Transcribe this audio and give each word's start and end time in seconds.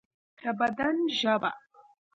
د 0.41 0.45
بدن 0.59 0.95
ژبه 1.19 1.51